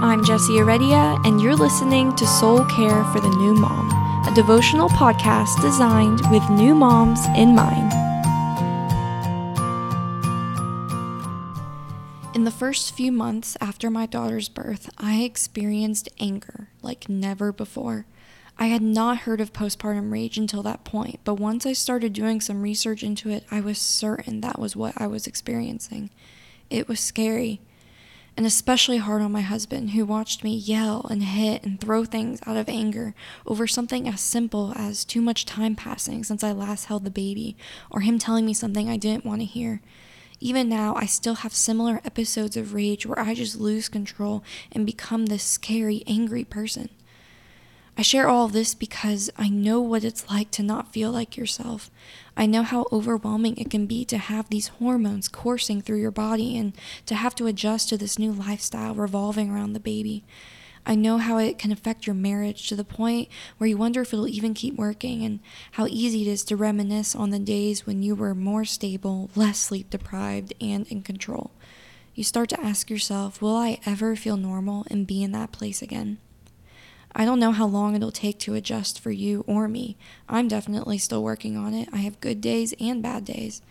I'm 0.00 0.22
Jessie 0.24 0.58
Aredia, 0.58 1.20
and 1.26 1.40
you're 1.40 1.56
listening 1.56 2.14
to 2.14 2.24
Soul 2.24 2.64
Care 2.66 3.02
for 3.06 3.18
the 3.18 3.30
New 3.30 3.52
Mom, 3.52 3.90
a 4.28 4.32
devotional 4.32 4.88
podcast 4.88 5.60
designed 5.60 6.20
with 6.30 6.48
new 6.50 6.72
moms 6.72 7.26
in 7.36 7.52
mind. 7.52 7.92
In 12.32 12.44
the 12.44 12.52
first 12.52 12.94
few 12.94 13.10
months 13.10 13.56
after 13.60 13.90
my 13.90 14.06
daughter's 14.06 14.48
birth, 14.48 14.88
I 14.98 15.22
experienced 15.22 16.08
anger 16.20 16.68
like 16.80 17.08
never 17.08 17.50
before. 17.50 18.06
I 18.56 18.68
had 18.68 18.82
not 18.82 19.18
heard 19.18 19.40
of 19.40 19.52
postpartum 19.52 20.12
rage 20.12 20.38
until 20.38 20.62
that 20.62 20.84
point, 20.84 21.18
but 21.24 21.40
once 21.40 21.66
I 21.66 21.72
started 21.72 22.12
doing 22.12 22.40
some 22.40 22.62
research 22.62 23.02
into 23.02 23.30
it, 23.30 23.42
I 23.50 23.60
was 23.60 23.78
certain 23.78 24.42
that 24.42 24.60
was 24.60 24.76
what 24.76 24.94
I 24.96 25.08
was 25.08 25.26
experiencing. 25.26 26.10
It 26.70 26.86
was 26.86 27.00
scary, 27.00 27.60
and 28.38 28.46
especially 28.46 28.98
hard 28.98 29.20
on 29.20 29.32
my 29.32 29.40
husband, 29.40 29.90
who 29.90 30.04
watched 30.04 30.44
me 30.44 30.54
yell 30.54 31.04
and 31.10 31.24
hit 31.24 31.64
and 31.64 31.80
throw 31.80 32.04
things 32.04 32.38
out 32.46 32.56
of 32.56 32.68
anger 32.68 33.12
over 33.44 33.66
something 33.66 34.06
as 34.06 34.20
simple 34.20 34.72
as 34.76 35.04
too 35.04 35.20
much 35.20 35.44
time 35.44 35.74
passing 35.74 36.22
since 36.22 36.44
I 36.44 36.52
last 36.52 36.84
held 36.84 37.04
the 37.04 37.10
baby, 37.10 37.56
or 37.90 38.02
him 38.02 38.16
telling 38.16 38.46
me 38.46 38.54
something 38.54 38.88
I 38.88 38.96
didn't 38.96 39.24
want 39.24 39.40
to 39.40 39.44
hear. 39.44 39.80
Even 40.38 40.68
now, 40.68 40.94
I 40.94 41.04
still 41.04 41.34
have 41.34 41.52
similar 41.52 42.00
episodes 42.04 42.56
of 42.56 42.74
rage 42.74 43.04
where 43.04 43.18
I 43.18 43.34
just 43.34 43.58
lose 43.58 43.88
control 43.88 44.44
and 44.70 44.86
become 44.86 45.26
this 45.26 45.42
scary, 45.42 46.04
angry 46.06 46.44
person. 46.44 46.90
I 47.98 48.02
share 48.02 48.28
all 48.28 48.46
this 48.46 48.76
because 48.76 49.28
I 49.36 49.48
know 49.48 49.80
what 49.80 50.04
it's 50.04 50.30
like 50.30 50.52
to 50.52 50.62
not 50.62 50.92
feel 50.92 51.10
like 51.10 51.36
yourself. 51.36 51.90
I 52.36 52.46
know 52.46 52.62
how 52.62 52.86
overwhelming 52.92 53.56
it 53.56 53.70
can 53.70 53.86
be 53.86 54.04
to 54.04 54.18
have 54.18 54.48
these 54.48 54.68
hormones 54.68 55.26
coursing 55.26 55.82
through 55.82 56.00
your 56.00 56.12
body 56.12 56.56
and 56.56 56.74
to 57.06 57.16
have 57.16 57.34
to 57.34 57.48
adjust 57.48 57.88
to 57.88 57.98
this 57.98 58.16
new 58.16 58.30
lifestyle 58.30 58.94
revolving 58.94 59.50
around 59.50 59.72
the 59.72 59.80
baby. 59.80 60.22
I 60.86 60.94
know 60.94 61.18
how 61.18 61.38
it 61.38 61.58
can 61.58 61.72
affect 61.72 62.06
your 62.06 62.14
marriage 62.14 62.68
to 62.68 62.76
the 62.76 62.84
point 62.84 63.30
where 63.56 63.66
you 63.66 63.76
wonder 63.76 64.02
if 64.02 64.12
it'll 64.12 64.28
even 64.28 64.54
keep 64.54 64.76
working, 64.76 65.24
and 65.24 65.40
how 65.72 65.88
easy 65.88 66.22
it 66.22 66.28
is 66.28 66.44
to 66.44 66.56
reminisce 66.56 67.16
on 67.16 67.30
the 67.30 67.40
days 67.40 67.84
when 67.84 68.04
you 68.04 68.14
were 68.14 68.32
more 68.32 68.64
stable, 68.64 69.28
less 69.34 69.58
sleep 69.58 69.90
deprived, 69.90 70.54
and 70.60 70.86
in 70.86 71.02
control. 71.02 71.50
You 72.14 72.22
start 72.22 72.48
to 72.50 72.60
ask 72.60 72.90
yourself, 72.90 73.42
Will 73.42 73.56
I 73.56 73.80
ever 73.84 74.14
feel 74.14 74.36
normal 74.36 74.86
and 74.88 75.04
be 75.04 75.20
in 75.24 75.32
that 75.32 75.50
place 75.50 75.82
again? 75.82 76.18
I 77.14 77.24
don't 77.24 77.40
know 77.40 77.52
how 77.52 77.66
long 77.66 77.94
it'll 77.94 78.12
take 78.12 78.38
to 78.40 78.54
adjust 78.54 79.00
for 79.00 79.10
you 79.10 79.44
or 79.46 79.68
me. 79.68 79.96
I'm 80.28 80.48
definitely 80.48 80.98
still 80.98 81.22
working 81.22 81.56
on 81.56 81.74
it. 81.74 81.88
I 81.92 81.98
have 81.98 82.20
good 82.20 82.40
days 82.40 82.74
and 82.78 83.02
bad 83.02 83.24
days. 83.24 83.62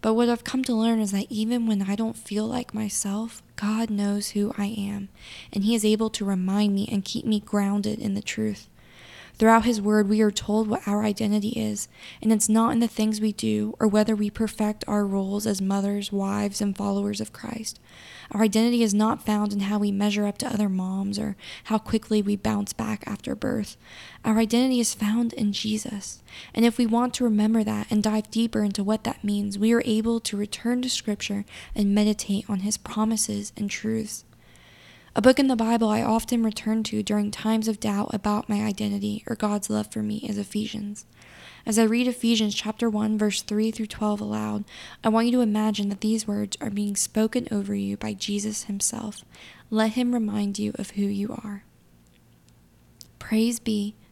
But 0.00 0.14
what 0.14 0.28
I've 0.28 0.44
come 0.44 0.62
to 0.64 0.74
learn 0.74 1.00
is 1.00 1.10
that 1.10 1.26
even 1.28 1.66
when 1.66 1.82
I 1.82 1.96
don't 1.96 2.16
feel 2.16 2.46
like 2.46 2.72
myself, 2.72 3.42
God 3.56 3.90
knows 3.90 4.30
who 4.30 4.54
I 4.56 4.66
am, 4.66 5.08
and 5.52 5.64
He 5.64 5.74
is 5.74 5.84
able 5.84 6.08
to 6.10 6.24
remind 6.24 6.74
me 6.74 6.88
and 6.90 7.04
keep 7.04 7.24
me 7.24 7.40
grounded 7.40 7.98
in 7.98 8.14
the 8.14 8.22
truth. 8.22 8.68
Throughout 9.38 9.64
His 9.64 9.80
Word, 9.80 10.08
we 10.08 10.20
are 10.20 10.32
told 10.32 10.66
what 10.66 10.88
our 10.88 11.04
identity 11.04 11.50
is, 11.50 11.88
and 12.20 12.32
it's 12.32 12.48
not 12.48 12.72
in 12.72 12.80
the 12.80 12.88
things 12.88 13.20
we 13.20 13.32
do 13.32 13.76
or 13.78 13.86
whether 13.86 14.16
we 14.16 14.30
perfect 14.30 14.82
our 14.88 15.06
roles 15.06 15.46
as 15.46 15.62
mothers, 15.62 16.10
wives, 16.10 16.60
and 16.60 16.76
followers 16.76 17.20
of 17.20 17.32
Christ. 17.32 17.78
Our 18.32 18.42
identity 18.42 18.82
is 18.82 18.92
not 18.92 19.24
found 19.24 19.52
in 19.52 19.60
how 19.60 19.78
we 19.78 19.92
measure 19.92 20.26
up 20.26 20.38
to 20.38 20.52
other 20.52 20.68
moms 20.68 21.20
or 21.20 21.36
how 21.64 21.78
quickly 21.78 22.20
we 22.20 22.34
bounce 22.34 22.72
back 22.72 23.04
after 23.06 23.36
birth. 23.36 23.76
Our 24.24 24.38
identity 24.38 24.80
is 24.80 24.92
found 24.92 25.32
in 25.34 25.52
Jesus. 25.52 26.20
And 26.52 26.64
if 26.64 26.76
we 26.76 26.84
want 26.84 27.14
to 27.14 27.24
remember 27.24 27.62
that 27.62 27.86
and 27.90 28.02
dive 28.02 28.32
deeper 28.32 28.64
into 28.64 28.82
what 28.82 29.04
that 29.04 29.22
means, 29.22 29.56
we 29.56 29.72
are 29.72 29.82
able 29.84 30.18
to 30.18 30.36
return 30.36 30.82
to 30.82 30.90
Scripture 30.90 31.44
and 31.76 31.94
meditate 31.94 32.50
on 32.50 32.60
His 32.60 32.76
promises 32.76 33.52
and 33.56 33.70
truths. 33.70 34.24
A 35.16 35.22
book 35.22 35.38
in 35.38 35.48
the 35.48 35.56
Bible 35.56 35.88
I 35.88 36.02
often 36.02 36.44
return 36.44 36.82
to 36.84 37.02
during 37.02 37.30
times 37.30 37.66
of 37.66 37.80
doubt 37.80 38.10
about 38.12 38.48
my 38.48 38.62
identity 38.62 39.24
or 39.26 39.36
God's 39.36 39.70
love 39.70 39.90
for 39.90 40.02
me 40.02 40.18
is 40.18 40.36
Ephesians. 40.36 41.06
As 41.64 41.78
I 41.78 41.84
read 41.84 42.06
Ephesians 42.06 42.54
chapter 42.54 42.90
1 42.90 43.18
verse 43.18 43.42
3 43.42 43.70
through 43.70 43.86
12 43.86 44.20
aloud, 44.20 44.64
I 45.02 45.08
want 45.08 45.26
you 45.26 45.32
to 45.32 45.40
imagine 45.40 45.88
that 45.88 46.02
these 46.02 46.26
words 46.28 46.56
are 46.60 46.70
being 46.70 46.94
spoken 46.94 47.48
over 47.50 47.74
you 47.74 47.96
by 47.96 48.12
Jesus 48.12 48.64
himself. 48.64 49.24
Let 49.70 49.92
him 49.92 50.12
remind 50.12 50.58
you 50.58 50.72
of 50.78 50.90
who 50.90 51.02
you 51.02 51.32
are. 51.42 51.64
Praise 53.18 53.58
be 53.58 53.96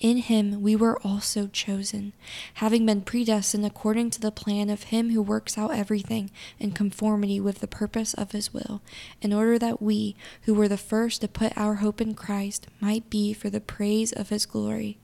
In 0.00 0.18
him 0.18 0.60
we 0.60 0.74
were 0.74 1.00
also 1.02 1.46
chosen, 1.46 2.12
having 2.54 2.84
been 2.84 3.02
predestined 3.02 3.64
according 3.64 4.10
to 4.10 4.20
the 4.20 4.32
plan 4.32 4.68
of 4.68 4.84
him 4.84 5.10
who 5.10 5.22
works 5.22 5.56
out 5.56 5.70
everything 5.70 6.30
in 6.58 6.72
conformity 6.72 7.40
with 7.40 7.60
the 7.60 7.68
purpose 7.68 8.12
of 8.12 8.32
his 8.32 8.52
will, 8.52 8.82
in 9.22 9.32
order 9.32 9.58
that 9.58 9.80
we, 9.80 10.16
who 10.42 10.54
were 10.54 10.68
the 10.68 10.76
first 10.76 11.20
to 11.20 11.28
put 11.28 11.56
our 11.56 11.76
hope 11.76 12.00
in 12.00 12.14
Christ, 12.14 12.66
might 12.80 13.08
be 13.08 13.32
for 13.32 13.48
the 13.48 13.60
praise 13.60 14.12
of 14.12 14.28
his 14.30 14.46
glory. 14.46 14.98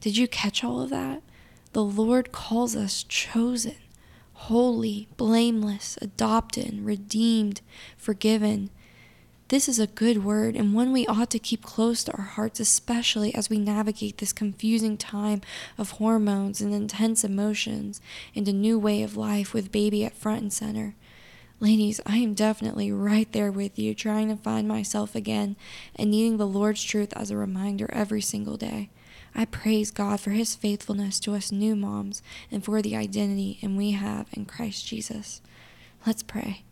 Did 0.00 0.16
you 0.16 0.26
catch 0.26 0.64
all 0.64 0.82
of 0.82 0.90
that? 0.90 1.22
The 1.72 1.84
Lord 1.84 2.32
calls 2.32 2.76
us 2.76 3.04
chosen, 3.04 3.76
holy, 4.34 5.08
blameless, 5.16 5.96
adopted, 6.02 6.80
redeemed, 6.80 7.60
forgiven 7.96 8.70
this 9.52 9.68
is 9.68 9.78
a 9.78 9.86
good 9.86 10.24
word 10.24 10.56
and 10.56 10.72
one 10.72 10.94
we 10.94 11.06
ought 11.06 11.28
to 11.28 11.38
keep 11.38 11.62
close 11.62 12.02
to 12.02 12.12
our 12.12 12.24
hearts, 12.24 12.58
especially 12.58 13.34
as 13.34 13.50
we 13.50 13.58
navigate 13.58 14.16
this 14.16 14.32
confusing 14.32 14.96
time 14.96 15.42
of 15.76 15.90
hormones 15.90 16.62
and 16.62 16.72
intense 16.72 17.22
emotions 17.22 18.00
and 18.34 18.48
a 18.48 18.52
new 18.54 18.78
way 18.78 19.02
of 19.02 19.14
life 19.14 19.52
with 19.52 19.70
baby 19.70 20.06
at 20.06 20.16
front 20.16 20.40
and 20.40 20.52
center. 20.54 20.94
Ladies, 21.60 22.00
I 22.06 22.16
am 22.16 22.32
definitely 22.32 22.90
right 22.92 23.30
there 23.32 23.52
with 23.52 23.78
you, 23.78 23.94
trying 23.94 24.30
to 24.30 24.36
find 24.36 24.66
myself 24.66 25.14
again 25.14 25.56
and 25.96 26.10
needing 26.10 26.38
the 26.38 26.46
Lord's 26.46 26.82
truth 26.82 27.12
as 27.14 27.30
a 27.30 27.36
reminder 27.36 27.90
every 27.92 28.22
single 28.22 28.56
day. 28.56 28.88
I 29.34 29.44
praise 29.44 29.90
God 29.90 30.18
for 30.18 30.30
his 30.30 30.54
faithfulness 30.54 31.20
to 31.20 31.34
us 31.34 31.52
new 31.52 31.76
moms 31.76 32.22
and 32.50 32.64
for 32.64 32.80
the 32.80 32.96
identity 32.96 33.58
and 33.60 33.76
we 33.76 33.90
have 33.90 34.28
in 34.32 34.46
Christ 34.46 34.86
Jesus. 34.86 35.42
Let's 36.06 36.22
pray. 36.22 36.62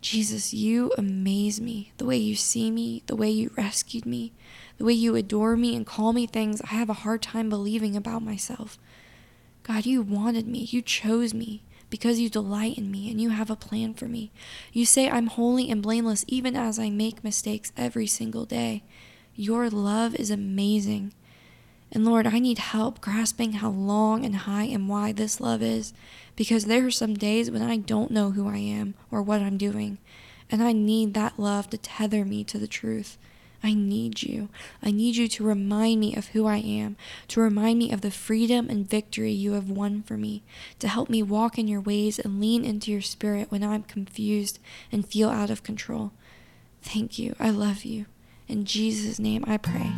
Jesus, 0.00 0.54
you 0.54 0.92
amaze 0.96 1.60
me. 1.60 1.92
The 1.98 2.04
way 2.04 2.16
you 2.16 2.36
see 2.36 2.70
me, 2.70 3.02
the 3.06 3.16
way 3.16 3.30
you 3.30 3.50
rescued 3.56 4.06
me, 4.06 4.32
the 4.76 4.84
way 4.84 4.92
you 4.92 5.16
adore 5.16 5.56
me 5.56 5.74
and 5.74 5.84
call 5.84 6.12
me 6.12 6.26
things 6.26 6.60
I 6.62 6.74
have 6.74 6.88
a 6.88 6.94
hard 6.94 7.20
time 7.22 7.48
believing 7.48 7.96
about 7.96 8.22
myself. 8.22 8.78
God, 9.64 9.86
you 9.86 10.02
wanted 10.02 10.46
me. 10.46 10.60
You 10.60 10.82
chose 10.82 11.34
me 11.34 11.62
because 11.90 12.20
you 12.20 12.28
delight 12.28 12.78
in 12.78 12.90
me 12.90 13.10
and 13.10 13.20
you 13.20 13.30
have 13.30 13.50
a 13.50 13.56
plan 13.56 13.94
for 13.94 14.06
me. 14.06 14.30
You 14.72 14.86
say 14.86 15.10
I'm 15.10 15.26
holy 15.26 15.70
and 15.70 15.82
blameless 15.82 16.24
even 16.28 16.54
as 16.54 16.78
I 16.78 16.90
make 16.90 17.24
mistakes 17.24 17.72
every 17.76 18.06
single 18.06 18.44
day. 18.44 18.84
Your 19.34 19.68
love 19.68 20.14
is 20.14 20.30
amazing. 20.30 21.12
And 21.90 22.04
Lord, 22.04 22.26
I 22.26 22.38
need 22.38 22.58
help 22.58 23.00
grasping 23.00 23.54
how 23.54 23.70
long 23.70 24.24
and 24.24 24.36
high 24.36 24.64
and 24.64 24.88
wide 24.88 25.16
this 25.16 25.40
love 25.40 25.62
is 25.62 25.92
because 26.36 26.66
there 26.66 26.86
are 26.86 26.90
some 26.90 27.14
days 27.14 27.50
when 27.50 27.62
I 27.62 27.78
don't 27.78 28.10
know 28.10 28.32
who 28.32 28.48
I 28.48 28.58
am 28.58 28.94
or 29.10 29.22
what 29.22 29.40
I'm 29.40 29.56
doing. 29.56 29.98
And 30.50 30.62
I 30.62 30.72
need 30.72 31.14
that 31.14 31.38
love 31.38 31.70
to 31.70 31.78
tether 31.78 32.24
me 32.24 32.44
to 32.44 32.58
the 32.58 32.66
truth. 32.66 33.16
I 33.62 33.74
need 33.74 34.22
you. 34.22 34.48
I 34.82 34.90
need 34.90 35.16
you 35.16 35.26
to 35.28 35.44
remind 35.44 36.00
me 36.00 36.14
of 36.14 36.28
who 36.28 36.46
I 36.46 36.58
am, 36.58 36.96
to 37.28 37.40
remind 37.40 37.78
me 37.78 37.90
of 37.90 38.02
the 38.02 38.10
freedom 38.10 38.70
and 38.70 38.88
victory 38.88 39.32
you 39.32 39.54
have 39.54 39.68
won 39.68 40.02
for 40.02 40.16
me, 40.16 40.44
to 40.78 40.88
help 40.88 41.10
me 41.10 41.22
walk 41.22 41.58
in 41.58 41.66
your 41.66 41.80
ways 41.80 42.18
and 42.18 42.40
lean 42.40 42.64
into 42.64 42.92
your 42.92 43.00
spirit 43.00 43.50
when 43.50 43.64
I'm 43.64 43.82
confused 43.82 44.60
and 44.92 45.06
feel 45.06 45.28
out 45.28 45.50
of 45.50 45.64
control. 45.64 46.12
Thank 46.82 47.18
you. 47.18 47.34
I 47.40 47.50
love 47.50 47.84
you. 47.84 48.06
In 48.46 48.64
Jesus' 48.64 49.18
name 49.18 49.44
I 49.46 49.56
pray. 49.56 49.92